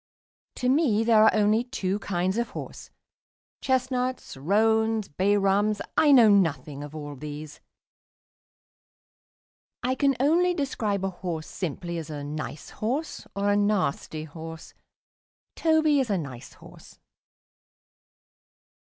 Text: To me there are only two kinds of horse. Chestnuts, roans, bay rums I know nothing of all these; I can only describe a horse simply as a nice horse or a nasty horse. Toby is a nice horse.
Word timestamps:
To 0.55 0.67
me 0.67 1.03
there 1.03 1.23
are 1.23 1.31
only 1.35 1.63
two 1.63 1.99
kinds 1.99 2.39
of 2.39 2.49
horse. 2.49 2.89
Chestnuts, 3.61 4.35
roans, 4.35 5.07
bay 5.07 5.37
rums 5.37 5.79
I 5.95 6.11
know 6.11 6.27
nothing 6.27 6.83
of 6.83 6.95
all 6.95 7.15
these; 7.15 7.59
I 9.83 9.93
can 9.93 10.15
only 10.19 10.55
describe 10.55 11.05
a 11.05 11.11
horse 11.11 11.45
simply 11.45 11.99
as 11.99 12.09
a 12.09 12.23
nice 12.23 12.71
horse 12.71 13.27
or 13.35 13.51
a 13.51 13.55
nasty 13.55 14.23
horse. 14.23 14.73
Toby 15.55 15.99
is 15.99 16.09
a 16.09 16.17
nice 16.17 16.53
horse. 16.53 16.97